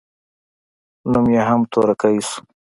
[1.11, 2.37] نوم يې هم تورکى سو.